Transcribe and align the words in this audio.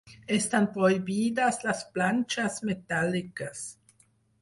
Estan 0.37 0.65
prohibides 0.77 1.61
les 1.67 1.85
planxes 1.99 2.59
metàl·liques. 2.73 3.67